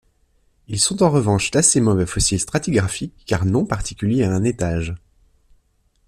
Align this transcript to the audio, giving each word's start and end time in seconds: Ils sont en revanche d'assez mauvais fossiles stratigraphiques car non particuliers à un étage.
Ils 0.67 0.79
sont 0.79 1.03
en 1.03 1.11
revanche 1.11 1.51
d'assez 1.51 1.79
mauvais 1.79 2.07
fossiles 2.07 2.39
stratigraphiques 2.39 3.23
car 3.27 3.45
non 3.45 3.67
particuliers 3.67 4.23
à 4.23 4.33
un 4.33 4.43
étage. 4.43 4.95